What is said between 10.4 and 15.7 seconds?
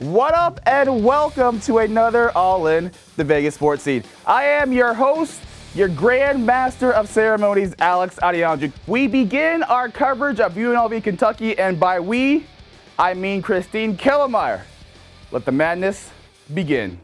of UNLV Kentucky, and by we, I mean Christine Killemeyer. Let the